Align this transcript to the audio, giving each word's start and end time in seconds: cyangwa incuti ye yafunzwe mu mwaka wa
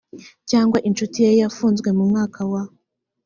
cyangwa 0.49 0.77
incuti 0.87 1.17
ye 1.25 1.31
yafunzwe 1.41 1.89
mu 1.97 2.03
mwaka 2.11 2.41
wa 2.51 2.63